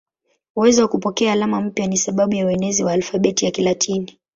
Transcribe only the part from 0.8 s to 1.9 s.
wa kupokea alama mpya